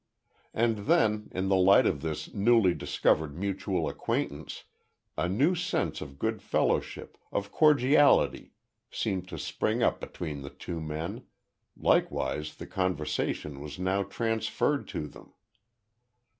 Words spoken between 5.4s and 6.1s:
sense